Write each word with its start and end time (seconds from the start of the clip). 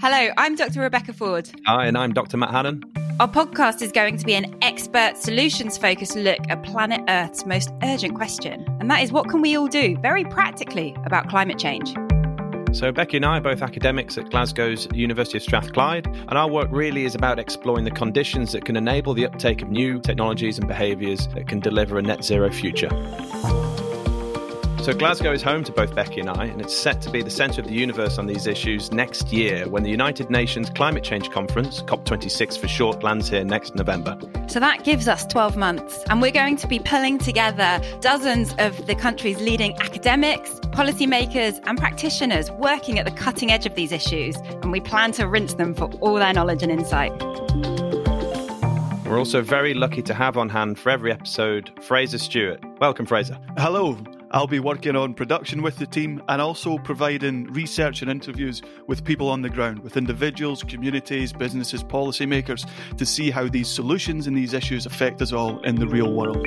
Hello, 0.00 0.32
I'm 0.36 0.54
Dr. 0.54 0.82
Rebecca 0.82 1.12
Ford. 1.12 1.50
Hi, 1.66 1.86
and 1.86 1.98
I'm 1.98 2.12
Dr. 2.12 2.36
Matt 2.36 2.50
Hannon. 2.50 2.84
Our 3.18 3.26
podcast 3.26 3.82
is 3.82 3.90
going 3.90 4.16
to 4.18 4.24
be 4.24 4.34
an 4.34 4.56
expert 4.62 5.16
solutions 5.16 5.76
focused 5.76 6.14
look 6.14 6.38
at 6.48 6.62
planet 6.62 7.00
Earth's 7.08 7.44
most 7.44 7.70
urgent 7.82 8.14
question, 8.14 8.64
and 8.78 8.88
that 8.92 9.02
is 9.02 9.10
what 9.10 9.28
can 9.28 9.40
we 9.40 9.56
all 9.56 9.66
do 9.66 9.98
very 9.98 10.24
practically 10.24 10.94
about 11.04 11.28
climate 11.28 11.58
change? 11.58 11.96
So, 12.72 12.92
Becky 12.92 13.16
and 13.16 13.26
I 13.26 13.38
are 13.38 13.40
both 13.40 13.60
academics 13.60 14.16
at 14.16 14.30
Glasgow's 14.30 14.86
University 14.94 15.38
of 15.38 15.42
Strathclyde, 15.42 16.06
and 16.06 16.34
our 16.38 16.48
work 16.48 16.68
really 16.70 17.04
is 17.04 17.16
about 17.16 17.40
exploring 17.40 17.84
the 17.84 17.90
conditions 17.90 18.52
that 18.52 18.64
can 18.64 18.76
enable 18.76 19.14
the 19.14 19.26
uptake 19.26 19.62
of 19.62 19.68
new 19.68 19.98
technologies 19.98 20.58
and 20.58 20.68
behaviours 20.68 21.26
that 21.34 21.48
can 21.48 21.58
deliver 21.58 21.98
a 21.98 22.02
net 22.02 22.22
zero 22.22 22.52
future. 22.52 22.90
So, 24.88 24.94
Glasgow 24.94 25.32
is 25.32 25.42
home 25.42 25.64
to 25.64 25.72
both 25.72 25.94
Becky 25.94 26.18
and 26.18 26.30
I, 26.30 26.46
and 26.46 26.62
it's 26.62 26.74
set 26.74 27.02
to 27.02 27.10
be 27.10 27.20
the 27.20 27.28
centre 27.28 27.60
of 27.60 27.68
the 27.68 27.74
universe 27.74 28.16
on 28.16 28.24
these 28.26 28.46
issues 28.46 28.90
next 28.90 29.30
year 29.30 29.68
when 29.68 29.82
the 29.82 29.90
United 29.90 30.30
Nations 30.30 30.70
Climate 30.70 31.04
Change 31.04 31.30
Conference, 31.30 31.82
COP26 31.82 32.58
for 32.58 32.68
short, 32.68 33.02
lands 33.02 33.28
here 33.28 33.44
next 33.44 33.74
November. 33.74 34.18
So, 34.46 34.58
that 34.60 34.84
gives 34.84 35.06
us 35.06 35.26
12 35.26 35.58
months, 35.58 36.02
and 36.08 36.22
we're 36.22 36.30
going 36.30 36.56
to 36.56 36.66
be 36.66 36.78
pulling 36.78 37.18
together 37.18 37.82
dozens 38.00 38.54
of 38.58 38.86
the 38.86 38.94
country's 38.94 39.38
leading 39.42 39.76
academics, 39.76 40.58
policymakers, 40.70 41.60
and 41.66 41.76
practitioners 41.76 42.50
working 42.52 42.98
at 42.98 43.04
the 43.04 43.12
cutting 43.12 43.50
edge 43.50 43.66
of 43.66 43.74
these 43.74 43.92
issues, 43.92 44.36
and 44.36 44.72
we 44.72 44.80
plan 44.80 45.12
to 45.12 45.28
rinse 45.28 45.52
them 45.52 45.74
for 45.74 45.90
all 46.00 46.14
their 46.14 46.32
knowledge 46.32 46.62
and 46.62 46.72
insight. 46.72 47.12
We're 49.04 49.18
also 49.18 49.42
very 49.42 49.74
lucky 49.74 50.00
to 50.00 50.14
have 50.14 50.38
on 50.38 50.48
hand 50.48 50.78
for 50.78 50.88
every 50.88 51.12
episode 51.12 51.72
Fraser 51.82 52.16
Stewart. 52.16 52.64
Welcome, 52.80 53.04
Fraser. 53.04 53.38
Hello. 53.58 53.98
I'll 54.30 54.46
be 54.46 54.60
working 54.60 54.94
on 54.94 55.14
production 55.14 55.62
with 55.62 55.78
the 55.78 55.86
team 55.86 56.22
and 56.28 56.42
also 56.42 56.78
providing 56.78 57.46
research 57.52 58.02
and 58.02 58.10
interviews 58.10 58.60
with 58.86 59.04
people 59.04 59.28
on 59.30 59.42
the 59.42 59.48
ground, 59.48 59.78
with 59.80 59.96
individuals, 59.96 60.62
communities, 60.62 61.32
businesses, 61.32 61.82
policymakers, 61.82 62.68
to 62.98 63.06
see 63.06 63.30
how 63.30 63.48
these 63.48 63.68
solutions 63.68 64.26
and 64.26 64.36
these 64.36 64.52
issues 64.52 64.84
affect 64.84 65.22
us 65.22 65.32
all 65.32 65.60
in 65.62 65.76
the 65.76 65.86
real 65.86 66.12
world. 66.12 66.46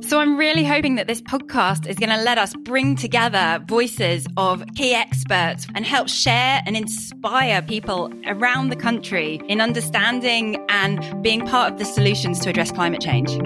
So 0.00 0.20
I'm 0.20 0.38
really 0.38 0.64
hoping 0.64 0.94
that 0.94 1.06
this 1.06 1.20
podcast 1.20 1.86
is 1.86 1.96
going 1.96 2.08
to 2.08 2.22
let 2.22 2.38
us 2.38 2.54
bring 2.54 2.96
together 2.96 3.62
voices 3.68 4.26
of 4.38 4.64
key 4.74 4.94
experts 4.94 5.66
and 5.74 5.84
help 5.84 6.08
share 6.08 6.62
and 6.64 6.78
inspire 6.78 7.60
people 7.60 8.10
around 8.26 8.70
the 8.70 8.76
country 8.76 9.42
in 9.48 9.60
understanding 9.60 10.64
and 10.70 11.22
being 11.22 11.46
part 11.46 11.70
of 11.74 11.78
the 11.78 11.84
solutions 11.84 12.38
to 12.40 12.48
address 12.48 12.72
climate 12.72 13.02
change. 13.02 13.38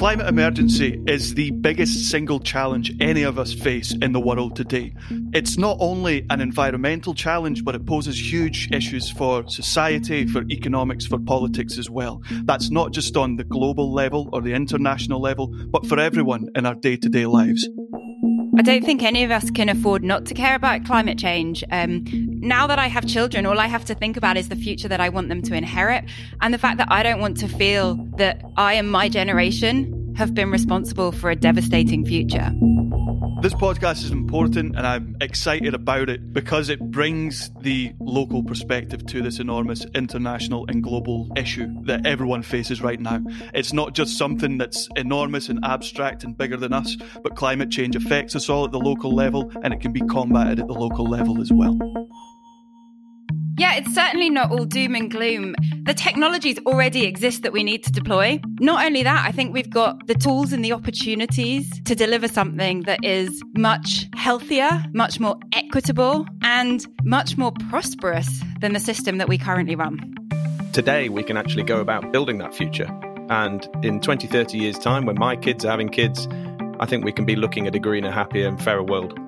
Climate 0.00 0.26
emergency 0.26 0.98
is 1.06 1.34
the 1.34 1.50
biggest 1.50 2.10
single 2.10 2.40
challenge 2.40 2.90
any 3.02 3.22
of 3.22 3.38
us 3.38 3.52
face 3.52 3.92
in 4.00 4.12
the 4.12 4.18
world 4.18 4.56
today. 4.56 4.94
It's 5.34 5.58
not 5.58 5.76
only 5.78 6.24
an 6.30 6.40
environmental 6.40 7.12
challenge, 7.12 7.66
but 7.66 7.74
it 7.74 7.84
poses 7.84 8.18
huge 8.18 8.70
issues 8.72 9.10
for 9.10 9.46
society, 9.46 10.26
for 10.26 10.42
economics, 10.50 11.04
for 11.04 11.18
politics 11.18 11.76
as 11.76 11.90
well. 11.90 12.22
That's 12.44 12.70
not 12.70 12.92
just 12.92 13.14
on 13.18 13.36
the 13.36 13.44
global 13.44 13.92
level 13.92 14.30
or 14.32 14.40
the 14.40 14.54
international 14.54 15.20
level, 15.20 15.54
but 15.68 15.84
for 15.84 16.00
everyone 16.00 16.48
in 16.54 16.64
our 16.64 16.76
day 16.76 16.96
to 16.96 17.08
day 17.10 17.26
lives. 17.26 17.68
I 18.60 18.62
don't 18.62 18.84
think 18.84 19.02
any 19.02 19.24
of 19.24 19.30
us 19.30 19.50
can 19.50 19.70
afford 19.70 20.04
not 20.04 20.26
to 20.26 20.34
care 20.34 20.54
about 20.54 20.84
climate 20.84 21.16
change. 21.16 21.64
Um, 21.70 22.04
now 22.10 22.66
that 22.66 22.78
I 22.78 22.88
have 22.88 23.06
children, 23.06 23.46
all 23.46 23.58
I 23.58 23.66
have 23.66 23.86
to 23.86 23.94
think 23.94 24.18
about 24.18 24.36
is 24.36 24.50
the 24.50 24.54
future 24.54 24.86
that 24.86 25.00
I 25.00 25.08
want 25.08 25.30
them 25.30 25.40
to 25.40 25.54
inherit 25.54 26.04
and 26.42 26.52
the 26.52 26.58
fact 26.58 26.76
that 26.76 26.88
I 26.90 27.02
don't 27.02 27.20
want 27.20 27.38
to 27.38 27.48
feel 27.48 27.94
that 28.18 28.42
I 28.58 28.74
and 28.74 28.92
my 28.92 29.08
generation 29.08 30.14
have 30.14 30.34
been 30.34 30.50
responsible 30.50 31.10
for 31.10 31.30
a 31.30 31.36
devastating 31.36 32.04
future. 32.04 32.52
This 33.42 33.54
podcast 33.54 34.04
is 34.04 34.10
important 34.10 34.76
and 34.76 34.86
I'm 34.86 35.16
excited 35.22 35.72
about 35.72 36.10
it 36.10 36.32
because 36.32 36.68
it 36.68 36.78
brings 36.78 37.50
the 37.60 37.92
local 37.98 38.44
perspective 38.44 39.06
to 39.06 39.22
this 39.22 39.38
enormous 39.38 39.86
international 39.94 40.66
and 40.68 40.82
global 40.82 41.30
issue 41.36 41.68
that 41.84 42.04
everyone 42.04 42.42
faces 42.42 42.82
right 42.82 43.00
now. 43.00 43.22
It's 43.54 43.72
not 43.72 43.94
just 43.94 44.18
something 44.18 44.58
that's 44.58 44.88
enormous 44.94 45.48
and 45.48 45.64
abstract 45.64 46.22
and 46.22 46.36
bigger 46.36 46.58
than 46.58 46.74
us, 46.74 46.96
but 47.22 47.34
climate 47.34 47.70
change 47.70 47.96
affects 47.96 48.36
us 48.36 48.50
all 48.50 48.66
at 48.66 48.72
the 48.72 48.78
local 48.78 49.14
level 49.14 49.50
and 49.62 49.72
it 49.72 49.80
can 49.80 49.92
be 49.92 50.02
combated 50.02 50.60
at 50.60 50.66
the 50.66 50.74
local 50.74 51.06
level 51.06 51.40
as 51.40 51.50
well. 51.50 51.78
Yeah, 53.60 53.74
it's 53.74 53.92
certainly 53.92 54.30
not 54.30 54.50
all 54.50 54.64
doom 54.64 54.94
and 54.94 55.10
gloom. 55.10 55.54
The 55.82 55.92
technologies 55.92 56.58
already 56.64 57.04
exist 57.04 57.42
that 57.42 57.52
we 57.52 57.62
need 57.62 57.84
to 57.84 57.92
deploy. 57.92 58.40
Not 58.58 58.86
only 58.86 59.02
that, 59.02 59.26
I 59.28 59.32
think 59.32 59.52
we've 59.52 59.68
got 59.68 60.06
the 60.06 60.14
tools 60.14 60.54
and 60.54 60.64
the 60.64 60.72
opportunities 60.72 61.70
to 61.82 61.94
deliver 61.94 62.26
something 62.26 62.84
that 62.84 63.04
is 63.04 63.42
much 63.58 64.08
healthier, 64.14 64.82
much 64.94 65.20
more 65.20 65.36
equitable, 65.52 66.26
and 66.40 66.86
much 67.04 67.36
more 67.36 67.52
prosperous 67.68 68.42
than 68.62 68.72
the 68.72 68.80
system 68.80 69.18
that 69.18 69.28
we 69.28 69.36
currently 69.36 69.74
run. 69.74 70.16
Today, 70.72 71.10
we 71.10 71.22
can 71.22 71.36
actually 71.36 71.64
go 71.64 71.80
about 71.80 72.12
building 72.12 72.38
that 72.38 72.54
future. 72.54 72.88
And 73.28 73.68
in 73.82 74.00
20, 74.00 74.26
30 74.26 74.56
years' 74.56 74.78
time, 74.78 75.04
when 75.04 75.18
my 75.18 75.36
kids 75.36 75.66
are 75.66 75.70
having 75.70 75.90
kids, 75.90 76.26
I 76.80 76.86
think 76.86 77.04
we 77.04 77.12
can 77.12 77.26
be 77.26 77.36
looking 77.36 77.66
at 77.66 77.74
a 77.74 77.78
greener, 77.78 78.10
happier, 78.10 78.48
and 78.48 78.58
fairer 78.58 78.82
world 78.82 79.18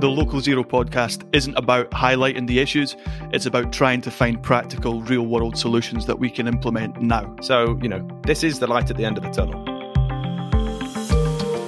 the 0.00 0.08
Local 0.08 0.40
Zero 0.40 0.62
podcast 0.62 1.28
isn't 1.34 1.56
about 1.56 1.90
highlighting 1.90 2.46
the 2.46 2.60
issues, 2.60 2.96
it's 3.32 3.46
about 3.46 3.72
trying 3.72 4.00
to 4.02 4.10
find 4.10 4.40
practical, 4.42 5.02
real 5.02 5.26
world 5.26 5.58
solutions 5.58 6.06
that 6.06 6.18
we 6.18 6.30
can 6.30 6.46
implement 6.46 7.00
now. 7.02 7.34
So, 7.40 7.78
you 7.82 7.88
know, 7.88 8.06
this 8.22 8.44
is 8.44 8.60
the 8.60 8.66
light 8.66 8.90
at 8.90 8.96
the 8.96 9.04
end 9.04 9.18
of 9.18 9.24
the 9.24 9.30
tunnel. 9.30 9.64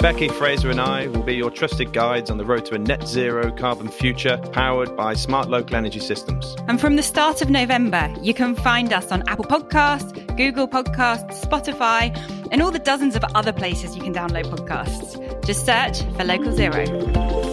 Becky, 0.01 0.29
Fraser, 0.29 0.71
and 0.71 0.81
I 0.81 1.09
will 1.09 1.23
be 1.23 1.35
your 1.35 1.51
trusted 1.51 1.93
guides 1.93 2.31
on 2.31 2.39
the 2.39 2.45
road 2.45 2.65
to 2.67 2.75
a 2.75 2.79
net 2.79 3.07
zero 3.07 3.53
carbon 3.53 3.89
future 3.89 4.39
powered 4.53 4.97
by 4.97 5.13
smart 5.13 5.51
local 5.51 5.77
energy 5.77 6.01
systems. 6.01 6.57
And 6.69 6.81
from 6.81 6.97
the 6.97 7.03
start 7.03 7.43
of 7.43 7.51
November, 7.51 8.11
you 8.23 8.33
can 8.33 8.55
find 8.55 8.95
us 8.95 9.13
on 9.13 9.23
Apple 9.29 9.45
Podcasts, 9.45 10.37
Google 10.39 10.67
Podcasts, 10.69 11.43
Spotify, 11.43 12.17
and 12.51 12.63
all 12.63 12.71
the 12.71 12.79
dozens 12.79 13.15
of 13.15 13.25
other 13.35 13.53
places 13.53 13.95
you 13.95 14.03
can 14.03 14.15
download 14.15 14.47
podcasts. 14.47 15.45
Just 15.45 15.67
search 15.67 16.03
for 16.17 16.25
Local 16.25 16.53
Zero. 16.53 17.50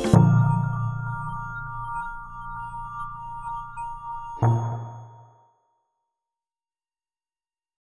you 4.42 4.67